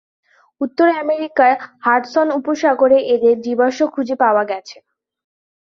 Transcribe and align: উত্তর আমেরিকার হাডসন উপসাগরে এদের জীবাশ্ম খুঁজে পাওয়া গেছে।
উত্তর 0.61 0.87
আমেরিকার 1.03 1.53
হাডসন 1.85 2.27
উপসাগরে 2.39 2.97
এদের 3.13 3.35
জীবাশ্ম 3.45 3.81
খুঁজে 3.93 4.15
পাওয়া 4.23 4.43
গেছে। 4.51 4.77